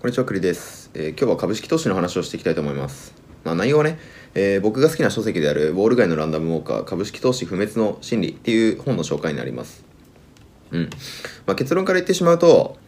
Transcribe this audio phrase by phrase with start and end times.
[0.00, 3.12] こんにちは、栗です、えー今日は株式投資の話をしていきたいと思います。
[3.44, 3.98] まあ、内容はね、
[4.34, 9.84] えー僕が好きな書籍である、ウォール街のランダムウォーカー、株式投資不滅の心理っていう本の紹介になります。
[10.70, 10.90] うん。
[11.44, 12.78] まあ、結論から言ってしまうと、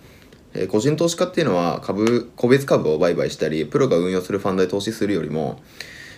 [0.54, 5.60] えー個人投資家っていうのは株、個別株を売買したり、プロが運用するファンドで投資するよりも、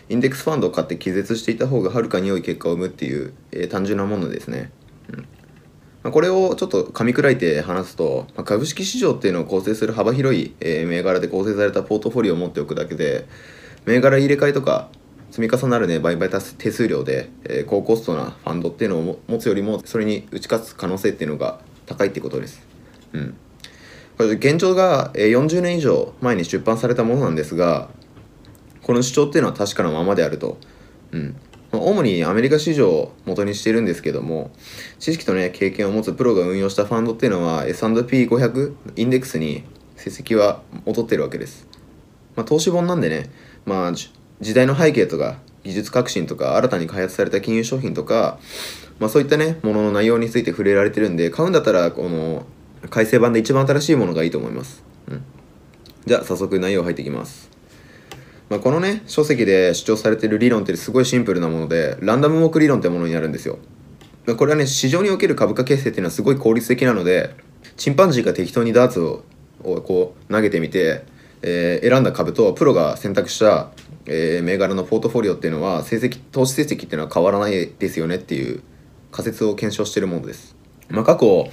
[0.08, 4.70] インデックスファンドを買って気絶していた方がはるかに良い結果を生むっていう、え単純なものですね。
[5.12, 5.26] うん
[6.04, 13.26] まこれをちょっと噛み砕いて話すと、ま株式市場っていうのを構成する幅広い、え銘柄で構成されたポートフォリオを持っておくだけで
[13.86, 14.90] 銘柄入れ替えとか
[15.30, 22.62] 積み重なるね売買手数料で、え高コストなファンドっていうのを持つよりもそれに打ち勝つ可能性っていうのが高いってことです。
[23.14, 23.36] うん
[24.18, 27.88] これ現状が40年以上前に出版されたものなんですが
[28.80, 30.58] この主張っていうのは確かなままであると。
[31.12, 31.36] うん
[31.74, 34.52] まあ主にアメリカ市場を元にしているんですけども
[35.00, 39.64] 知識とね経験を持つプロが運用したファンドっていうのは S&P500 インデックスに
[39.96, 41.66] 成績は劣ってるわけです、
[42.36, 43.30] まあ、投資本なんでね、
[43.66, 48.38] まあ、時代の背景とか技術革新とか新たに開発された金融商品とか、
[49.00, 52.44] まあ、そういったねものの内容について触れられてるんで買うんだったらこの
[52.90, 55.24] 改正版で一番新しいものがいいと思います、うん、
[56.06, 57.53] じゃあ早速内容入っていきます。
[58.48, 63.58] まあ、このね書籍で主張されている理論ってすごいシンプルなものでランダムウォーク理論ってものになるんですよ。
[64.36, 67.34] これはね市場における株価形成っていうのはすごい効率的なので
[67.76, 69.24] チンパンジーが適当にダーツを
[69.64, 71.04] をこう投げてみて、
[71.42, 73.70] えー選んだ株とプロが選択した、
[74.06, 78.62] えー銘柄のポートフォリオっていうのは成績投資成績っていうのは変わらないですよねっていう
[79.10, 80.54] 仮説を検証しているものです。
[80.90, 81.48] まあ、過去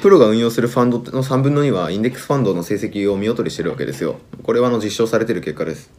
[0.00, 4.16] プロが運用するファンドの3分の2はインデックスファンドの成績を見劣りしてるわけですよ。
[4.42, 5.90] これはあの実証されてる結果です。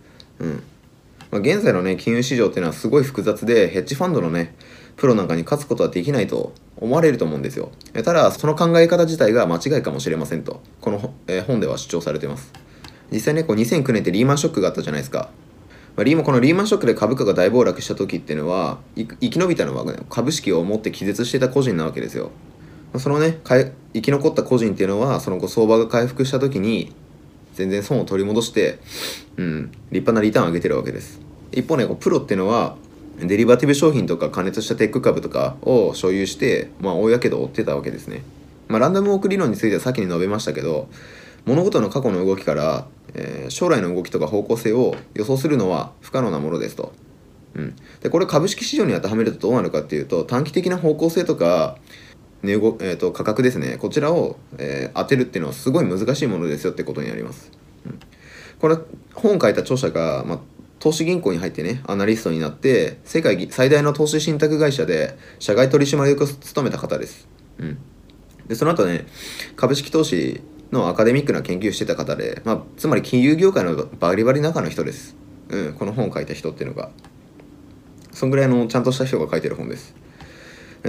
[0.44, 0.64] うん。
[1.32, 4.54] まあ、現在のね金融市場っていうのはすごい複雑でヘッジファンドのね
[4.98, 7.72] プロなんかに勝つことはできないと思われると思うんですよ。
[7.94, 10.62] ただその考え方自体が間違いかもしれませんと。
[10.82, 12.54] この、えー本では主張されてます。
[13.12, 15.30] 実際ねこう2009年ってリーマンショックがあったじゃないですか。
[15.96, 22.32] まあリーマンこのリーマンショックで株価が大暴落した時っていうのは生き延びたのは、ね、株式を持って気絶していた個人なわけですよ。
[22.98, 26.94] そのね生き残った個人っていうのはその後相場が回復した時に
[27.54, 28.80] 全然損を取り戻して、
[29.38, 31.20] うん、立派なリターンを上げてるわけです。
[31.52, 32.76] 一方ねこうプロっていうのは
[33.20, 38.24] デリバティブ商品とか加熱したテック株とかを所有して、まあ、大やけどを負ってたわけですね、
[38.68, 40.90] まあ、ランダムウォーク理論については先に述べましたけど
[41.46, 46.94] 物事の過去の動きから、えー将来の動きとか方向性を予想するのは不可能なものですと、
[47.54, 51.78] うん、でこれ株式市場に当てはめるとどうなるかっていうと短期的な方向性とか
[52.44, 53.78] 値動えー、と価格ですね。
[53.78, 57.52] こちらを、えー当てるっていうのはすごい難しいものですよってことになります、
[57.86, 58.00] うん。
[58.60, 58.78] これ
[59.14, 60.42] 本を書いた著者が、ま、
[60.80, 67.28] 投資銀行に入ってねアナリストになって世界最大の投資信託会社で社外取締役を務めた方です、
[67.58, 67.78] うん、
[68.48, 69.08] でその後ね
[69.56, 75.16] 株式投資のアカデミックな研究してた方で、まあ、つまり金融業界のバリバリ中の人です、
[75.50, 76.92] うん、この本を書いた人っていうのが。
[78.14, 79.96] そんぐらいのちゃんとした人が書いてる本です。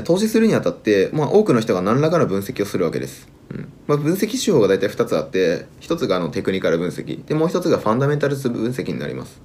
[0.03, 3.72] 投資するにあたって、まあ、多くの人が何らかの分析をするわけです、うん。
[3.87, 7.25] まあ、分析手法が大体2つあって1つがあのテクニカル分析。
[7.25, 9.41] でもう1つがファンダメンタルズ分析になります、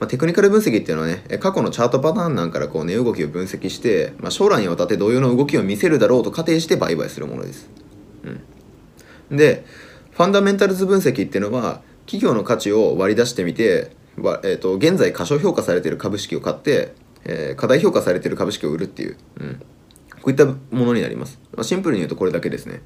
[0.00, 7.68] まあ、テクニカル分析っていうのはね過去のチャートパターンなんかからこう値動きを分析して、まあ、将来にわたって同様の動きを見せるだろうと仮定して売買するものです、
[9.30, 9.66] うん、で
[10.12, 16.94] ファンダメンタルズ分析っていうのは企業の価値を割り出してみて、えー、と現在過小評価されている株式を買って
[17.26, 19.62] えー過大評価されている株式を売るっていう、うん、
[20.10, 22.82] こういったものになります、まあ、シンプルに言うとこれだけですね、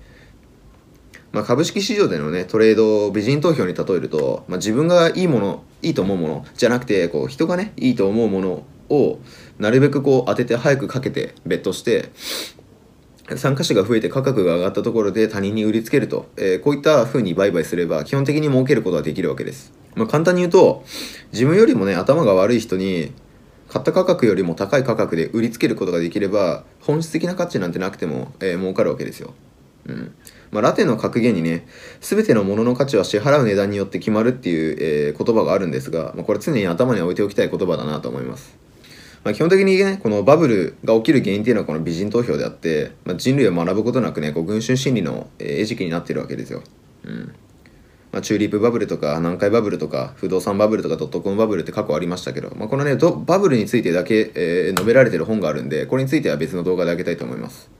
[1.33, 9.19] まあ、株式市場でのねトレードを美人投票に例えると、まあ、自分がいいものいいと思うものじゃなくてこう人がねいいと思うものを
[9.59, 12.11] なるべくこう当てて早くかけてベットして
[13.37, 20.85] 参加者が増えて価格が上がったところで他人に売りつけると、えーこういった風に売買すれば基本的に儲けることができるわけです、まあ、簡単に言うと
[21.33, 23.13] 自分よりもね頭が悪い人に
[23.71, 29.33] 買った価格よりも高い価格で売りつけることができれば本質的な価値なんてなくても、えー儲かるわけですよ。
[29.87, 30.15] うん
[30.51, 31.67] まあ、ラテンの格言にね
[32.01, 38.59] 全てのものの価値は支払う値段によって決まるっていう、えー言葉があるんですが、まあ、これ常に頭に置いておきたい言葉だなと思います。
[39.23, 46.63] まあ、基本的にねこのバブルが起きる原因っていうのはこの美人投票であって、まあ、人類を学ぶことなくねこう群衆心理の、えー餌食になってるわけですよ。
[47.05, 47.33] うん
[48.13, 57.71] まあ、チューリップバブルとか南海バブルとか不動産バブルとかドットコムバブルって過去ありましたけど、まあ、このねバブルについてだけ、えー述べられてる本があるんでこれについては別の動画であげたいと思います。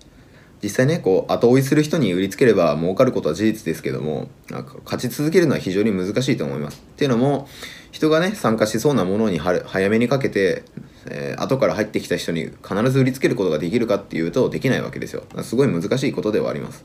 [0.63, 6.83] 実際ねこう後追いする人に売りつければ儲かることは事実ですけどもなんか勝ち続けるのは非常に難しいと思います。
[6.87, 7.49] っていうのも
[7.91, 10.63] 人がね参加しそうなものに早めにかけて、
[11.07, 15.25] えー後から入ってきた人に必ず売りつけることができるかっていうとできないわけですよ。
[15.43, 16.85] すごい難しいことではあります。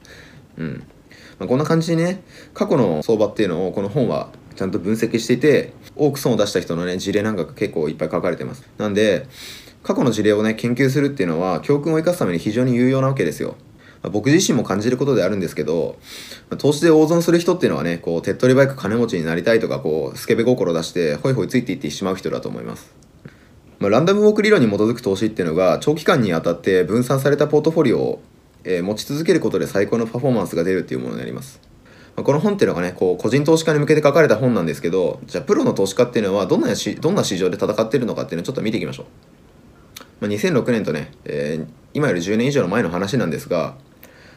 [0.58, 0.84] うん。
[1.40, 2.24] まあ、こんな感じでね
[2.54, 8.68] 過去の相場っていうのをこの本はちゃんと分析していて多く損を出した人のね事例なんか結構いっぱい書かれてます。
[8.78, 9.28] なんで
[9.84, 13.56] 過去の事例をね研究するっていうのは教訓を生かすために非常に有用なわけですよ。
[14.02, 15.98] ま僕自身も感じることであるんですけど
[16.58, 22.94] 投資で大損する人っていうのはねこう手っ取り早く金持ちになりたいとかこうスケベ心出してホイホイついていってしまう人だと思います。
[23.80, 28.22] まあ、ランダムウォーク理論に基づく投資っていうのが長期間にわたって分散されたポートフォリオを、
[28.66, 31.62] えー、持ち続けることで最高のパフォーマンスが出るっていうものになります。
[32.16, 39.06] まこの本っていうのがねこう個人投資家に向けて書かれた本なんですけどじゃあプロの投資家っていうのはどんなしどんな市場で戦ってるのかっていうのをちょっと見ていきましょう、
[40.22, 43.76] まあ、2006年とね、えー、今より10年以上の前の話なんですが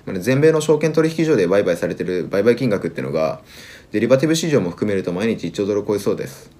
[0.06, 3.40] まね全米の証券取引所で売買されてる売買金額っていうのが
[3.92, 6.50] デリバティブ市場も含めると毎日1兆ドル超えそうです。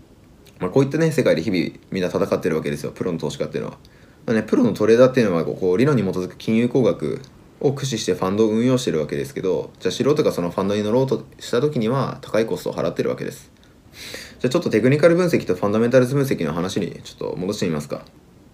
[0.61, 3.79] まあ、こういったね世界で日々みんな戦ってるわけですよプロの投資家っていうのは、
[4.26, 7.20] まあね、プロのトレーダーっていうのはこう理論に基づく金融工学
[7.60, 13.50] を駆使してファンドを運用してるわけですけどじゃあ素人がそのファンドに乗ろうとした時には高いコストを払ってるわけです。
[14.38, 18.02] じゃあちょっとテクニカル分析とファンダメンタルズ分析の話にちょっと戻してみますか。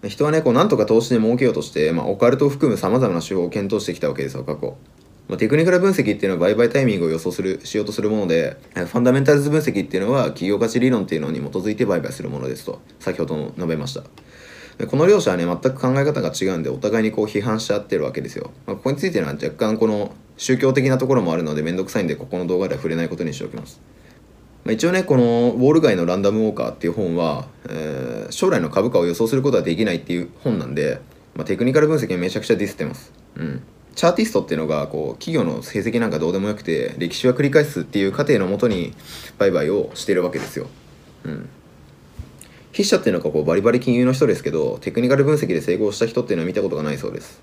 [0.09, 4.77] 人はねこうなんとか投資で儲けようとして、まあ、オカルトを含むさまざまな手法を検討してきたわけですよ過去。
[5.29, 14.03] まあ、テクニカル分析っていうのは売買タイミングを予想するしようとするものでファンダメンタルズ分析っていうのは企業価値理論っていうのに基づいて売買するものですと先ほど述べました。
[14.79, 23.81] でこの両者はね全く考え方が違うんでお互いにこう批判し合ってるわけですよ、まあ、ここについては若干この宗教的なところもあるのでめんどくさいんでここの動画では触れないことにしておきます。
[24.65, 31.00] まあ、一応ねこの「ウォール街のランダムウォーカー」っていう本は、えー、将来の株価を予想することはできないっていう本なんで、
[31.35, 33.12] まあ、テクニカル分析めちゃくちゃディスってます。
[33.37, 33.62] うん。
[33.94, 38.93] チャーティストっていうのがこう企業の成績なんかどうでもよくて歴史は繰り返すっていう過程のもとに
[39.38, 40.67] 売買をしてるわけですよ。
[41.25, 41.49] うん、
[42.75, 47.41] 筆者っていうのがこうバリバリ金融の人ですけどテクニカル分析で成功した人っていうのは見たことがないそうです。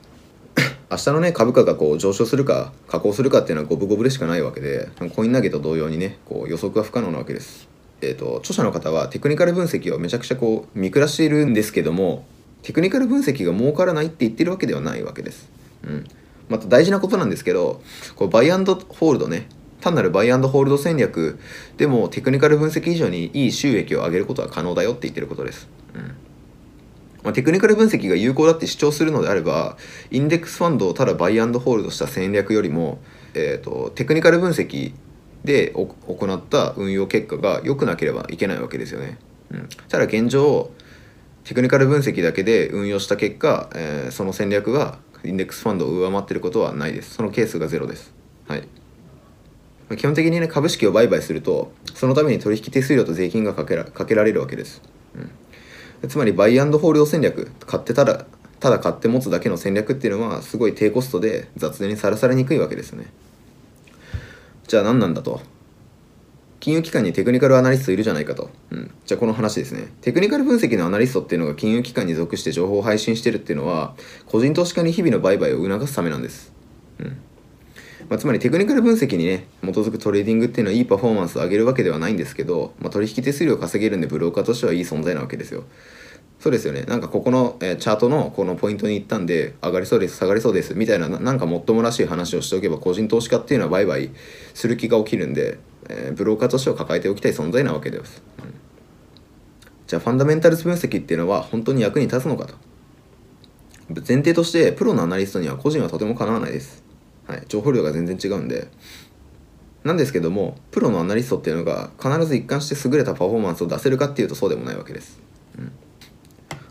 [0.92, 7.70] 明日のね株価がこう上昇するか下降するかっていうのは五分五分でしかないわけでコイン投げと同様にねこう予測は不可能なわけです。
[8.02, 12.26] えーと、著者の方はテクニカル分析をめちゃくちゃこう見下しているんですけども
[12.64, 15.50] テクニカル分析が儲からないって言ってるわけではないわけです。
[15.86, 16.06] うん
[16.50, 17.82] また大事なことなんですけど
[18.18, 19.48] こうバイアンドホールドね
[19.82, 21.40] 単なるバイアンドホールド戦略
[21.78, 25.68] でもテクニカル分析以上にいい収益を上げることは可能だよって言ってることです。
[25.96, 26.16] うん。
[27.24, 29.78] まあ、テクニカル分析が有効だって主張するのであれば
[30.10, 33.00] インデックスファンドをただバイアンドホールドした戦略よりも、
[33.34, 34.94] えーと、テクニカル分析
[35.44, 35.96] で行
[36.34, 39.18] った運用結果が良くなければいけないわけですよね。
[39.52, 40.72] うん、ただ現状
[41.44, 47.16] テクニカル分析だけで運用した結果、えー、その戦略がインデックスファンドを上回っていることはないです。
[47.16, 48.14] そのケースがゼロです。
[48.48, 48.68] はい。
[49.92, 54.82] ま基本的にね株式を売買するとそのために取引手数料と税金がかけらかけられるわけです、
[56.04, 58.26] うん、つまりバイアンドホールド戦略買ってただ
[58.62, 63.08] ただ買って持つだけの戦略っていうのはすごい低コストで雑念にさらされにくいわけですね。
[64.68, 65.42] じゃあ何なんだと。
[66.60, 69.88] 金融機関にテクニカルアナリストいるじゃないかと、うん、じゃあこの話ですね。
[70.02, 73.96] テクニカル分析のアナリストっていうのが金融機関に属して情報を配信してるっていうのは
[74.28, 76.54] 個人投資家に日々の売買を促すためなんです、
[77.00, 77.18] うん。
[78.12, 85.64] まあ、つまりテクニカル分析にね基づくトレーディングっていうのはいいパフォーマンスを上げるわけではないんですけど、まあ、取引手数料を稼げるんでブローカーとしてはいい存在なわけですよ。
[86.42, 86.84] そうですよね。
[86.84, 94.10] なんかここの、えー、チャートのこのポイントに行ったんで上がりそうです下がりそうですみたいななんかもっともらしい話をしておけば個人投資家っていうのは売買
[94.54, 95.60] する気が起きるんで
[95.90, 98.54] えー、ブローカーとしては抱えておきたい存在なわけです、うん、
[99.88, 102.56] じゃあファンダメンタルズ分析っていうのは本当に役に立つのかと。
[104.08, 106.82] 前提としてプロのアナリストには個人はとてもかなわないです、
[107.28, 108.68] はい、情報量が全然違うんで。
[109.84, 115.20] なんですけどもプロのアナリストっていうのが必ず一貫して優れたパフォーマンスを出せるかっていうとそうでもないわけです、
[115.58, 115.72] うん。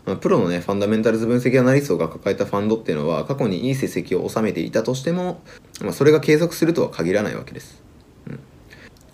[0.05, 5.41] まあ、プロのねファンダメンタルズ分析アナリストが抱えたファンドっていうのは過去にいい成績を収めていたとしても、
[5.81, 7.83] まあ、それが継続するとは限らないわけです。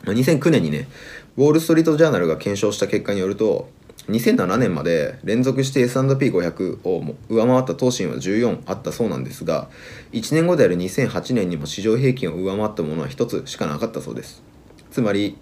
[0.06, 0.16] うん。
[0.16, 0.88] 2009年にね
[1.36, 3.70] ウォール・ストリート・ジャーナルが検証した結果によると
[4.10, 9.70] 2007年まで連続して S&P500 を上回った投信は14あったそうなんですが
[10.14, 14.44] 1年後である2008年にも市場平均を上回ったものは1つしかなかったそうです。
[14.92, 15.38] つまり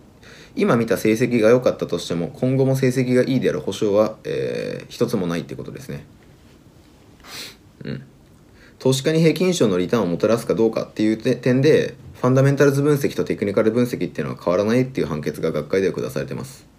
[0.56, 6.06] 今見た成績が良かったとしても今後も成績がいいである保証は、えー、一つもないってことですね。
[7.84, 8.04] うん。
[8.80, 16.75] 投資家に平均以上のリターンをもたらすかどうかっていう点でファンダメンタルズ分析とテクニカル分析っていうのは変わらないっていう判決が学会では下されてます。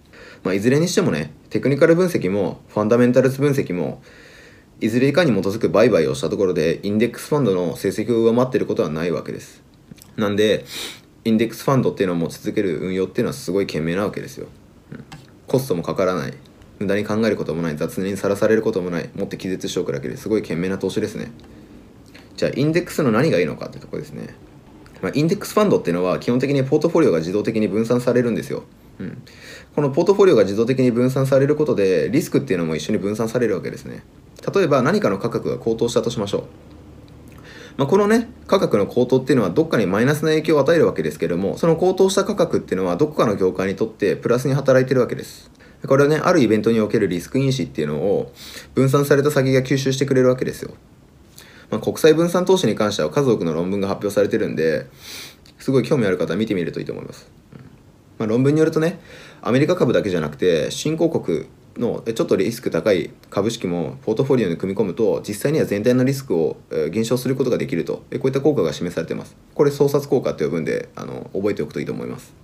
[0.46, 4.00] まあ、いずれにしてもね、テクニカル分析もファンダメンタルズ分析も
[4.80, 9.64] いずれ以下に基づく売買をしたところでインデックスファンドの成績を上回っていることはないわけです。
[10.16, 10.64] なんで、
[11.24, 14.46] インデックスファンドっていうのを持ち続ける運用っていうのはすごい賢明なわけですよ。
[14.92, 15.04] うん、
[15.48, 16.34] コストもかからない。
[16.78, 21.32] 無駄に考えることもない雑念にさらされることもないもって気絶しておくだけですごい賢明な投資ですね
[22.36, 24.34] じゃあインデックスの何がいいのかってとこですね
[25.02, 28.64] まあ、インデックスファンドっていうのは基本的にポートフォリオが自動的に分散されるんですよ。
[28.98, 29.22] うん、
[29.74, 34.02] このポートフォリオが自動的に分散されることでリスクっていうのも一緒に分散されるわけですね。
[34.54, 36.44] 例えば何かの価格が高騰したとしましょう。
[37.76, 45.50] まあ、このね価格の高騰っていうのはどっかにマイナスな影響を与えるわけですけどもその高騰した価格っていうのはどこかの業界にとってプラスに働いてるわけです
[45.86, 48.32] これはねあるイベントにおけるリスク因子っていうのを
[48.74, 50.72] 分散された先が吸収してくれるわけですよ
[51.70, 54.86] まあ、国際分散投資に関しては数多くの論文が発表されてるんで
[55.58, 57.28] すごい興味ある方は見てみるといいと思います、
[58.18, 58.99] まあ、論文によるとね
[59.42, 61.46] アメリカ株だけじゃなくて新興国
[61.78, 66.56] のちょっとリスク高い株式もポートフォリオに組み込むと実際には全体のリスクを
[66.90, 67.96] 減少することができると。
[67.96, 69.37] こういった効果が示されてます。
[69.54, 72.35] これ相殺効果って呼ぶんであの覚えておくといいと思います。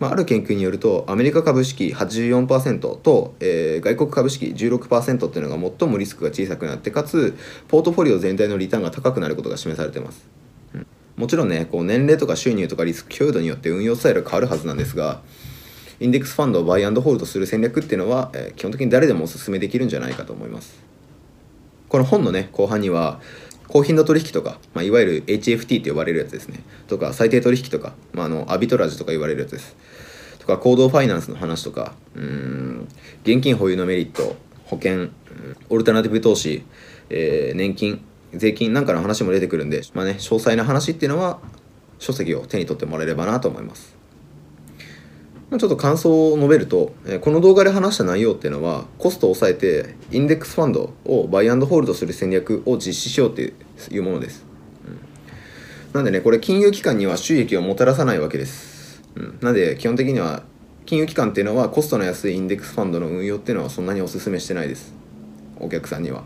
[0.00, 7.36] まあ、ある研究によるとアメリカ株式84%と、えー、外国株式16%っていうのが最もリスクが小さくなってかつ
[7.68, 10.26] ポートフォリオ全体のリターンが高くなることが示されています、
[11.20, 15.20] もちろんねこう年齢とか収入とかリスク許容度によって運用スタイル変わるはずなんですが
[16.00, 20.82] インデックスファンドをバイアンドホールドする戦略っていうのは、えー、基本的に誰でもおすすめできるんじゃないかと思います。
[21.90, 23.20] この本のね後半には
[23.68, 26.60] 高頻度取引とか、まあ、いわゆる HFT って呼ばれるやつですね。
[26.88, 29.76] とか最低取引とか、まあ、あのアビトラージとか言われるやつです。
[30.38, 32.88] とか行動ファイナンスの話とかうん
[33.24, 35.08] 現金保有のメリット保険
[35.68, 36.64] オルタナティブ投資、
[37.10, 38.02] えー、年金
[38.34, 41.38] 税金なんかの話も出てくるんで、まあね、詳細な話っていうのは
[41.98, 43.96] 書籍を手に取ってもらえればなと思います。
[45.50, 53.52] ちょっと感想を述べると、この動画で話した内容っていうのはコストを抑えてインデックスファンドをバイアンドホールドする戦略を実施しようって
[53.90, 54.44] いうものです。
[54.86, 55.00] うん、
[55.92, 59.02] なんでね、これ金融機関には収益をもたらさないわけです。
[59.16, 60.44] うん、なんで基本的には
[60.86, 64.92] 金融機関っていうのはコストの安いインデックスファンドの運用っていうのはそんなにお勧めしてないです
[65.60, 66.24] お客さんには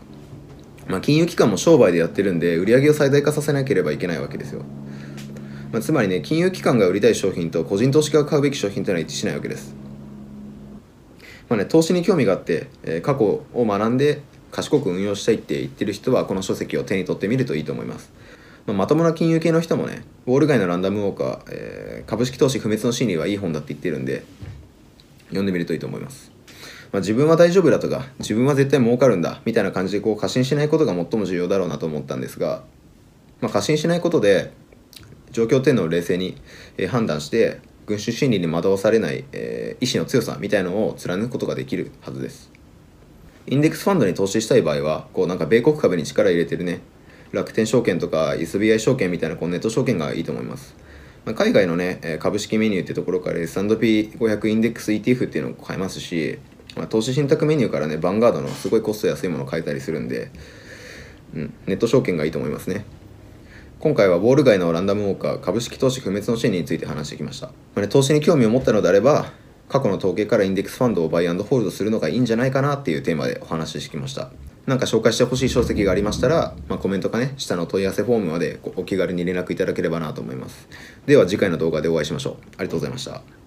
[0.87, 4.61] まあ金融機関も商売でやってるんで売り上げを最大化させなければいけないわけですよ、
[5.71, 9.75] まあ、つまりね金融機関が売りたい商品と個人投資家が買うべき商品というのは一致しないわけです。
[11.49, 18.11] まあね投資に興味があって、えー、過去を学んで賢く運用したいって言ってる人はこの書籍を手に取ってみるといいと思います。
[18.65, 24.23] まあ、まともな金融系の人もねウォール街のランダムウォーカー、えー、株式投資不滅の心理はいい本だって言ってるんで
[25.27, 26.31] 読んでみるといいと思います、
[26.95, 32.63] まあ、自分は大丈夫だとか自分は絶対儲かるんだみたいな感じでこう過信しないことが最も重要だろうなと思ったんですが、
[33.41, 34.53] まあ、過信しないことで
[35.33, 36.37] 状況っていうのを冷静に
[36.89, 42.49] 判断して群衆心理に惑わされない、えー、意志の強さみたいのを貫くことができるはずです
[43.47, 46.79] インデックスファンドに投資したい場合はこうなんか米国株に力入れてるね
[47.33, 50.77] 楽天証券とか SBI 証券みたいなこうネット証券がいいと思います。
[51.33, 56.37] 海外のね、株式メニューってところから S&P500 インデックス ETF っていうのを買えますし、
[56.75, 60.31] まあ、投資信託メニューからね、バンガードのすごいコスト安いものを買えたりするんで、
[61.33, 62.85] うん、ネット証券がいいと思いますね。
[63.79, 67.47] 今回はウォール街のランダムウォーカー株式投資不滅の心理について話してきました。
[67.47, 69.31] まあね、投資に興味を持ったのであれば、
[69.69, 74.31] 過去の統計からインデックスファンドをバイアンドホールドするのがいいんじゃないかなっていうテーマでお話ししてきました。
[74.65, 80.67] なんか紹介してほしい書籍がありましたら、まあ、コメントかね、下の問い合わせフォームまでお気軽に連絡いただければなと思います。
[81.05, 82.33] では次回の動画でお会いしましょう。
[82.57, 83.44] ありがとうございました。